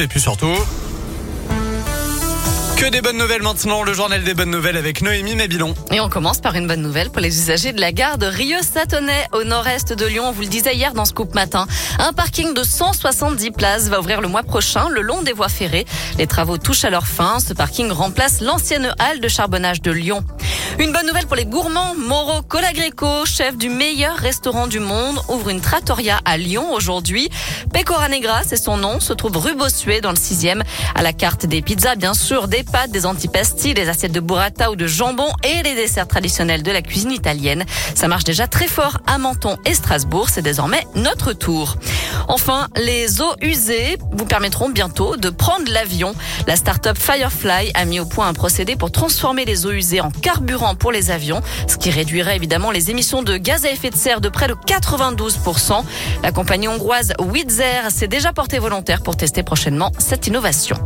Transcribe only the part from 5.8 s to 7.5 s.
Et on commence par une bonne nouvelle pour les